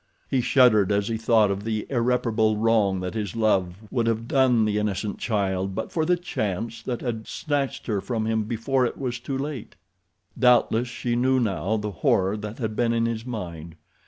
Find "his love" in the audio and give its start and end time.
3.13-3.75